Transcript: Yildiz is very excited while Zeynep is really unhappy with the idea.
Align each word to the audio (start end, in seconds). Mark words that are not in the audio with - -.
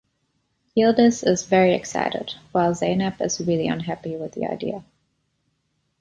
Yildiz 0.75 1.21
is 1.23 1.45
very 1.45 1.75
excited 1.75 2.33
while 2.53 2.71
Zeynep 2.73 3.21
is 3.21 3.39
really 3.39 3.67
unhappy 3.67 4.15
with 4.15 4.31
the 4.31 4.47
idea. 4.47 4.83